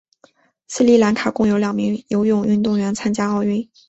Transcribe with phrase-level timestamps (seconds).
[0.67, 3.69] 斯里兰卡共有两名游泳运动员参加奥运。